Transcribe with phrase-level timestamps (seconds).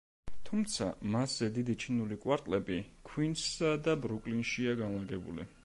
[0.47, 2.79] თუმცა მასზე დიდი ჩინური კვარტლები
[3.11, 5.51] ქუინსსა და ბრუკლინშია განლაგებული.